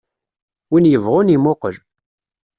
Win 0.71 0.89
yebɣun 0.91 1.33
imuqel. 1.35 1.75